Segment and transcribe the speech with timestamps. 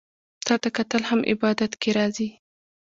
[0.45, 2.29] تاته کتل هم عبادت کی راځي